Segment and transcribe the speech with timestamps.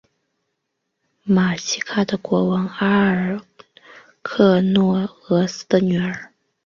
[1.27, 3.39] 瑙西卡的国王阿尔
[4.23, 6.33] 喀诺俄斯的女儿。